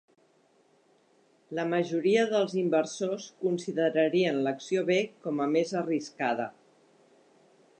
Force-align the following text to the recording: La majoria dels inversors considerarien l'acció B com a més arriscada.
La 1.59 1.65
majoria 1.73 2.23
dels 2.31 2.55
inversors 2.61 3.27
considerarien 3.43 4.41
l'acció 4.47 4.83
B 4.89 4.99
com 5.27 5.45
a 5.45 5.47
més 5.57 5.75
arriscada. 5.83 6.49